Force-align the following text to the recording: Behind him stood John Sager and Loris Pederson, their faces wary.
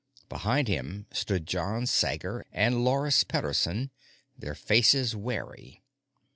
Behind 0.29 0.67
him 0.67 1.05
stood 1.11 1.45
John 1.45 1.85
Sager 1.85 2.43
and 2.51 2.83
Loris 2.83 3.23
Pederson, 3.23 3.91
their 4.35 4.55
faces 4.55 5.15
wary. 5.15 5.83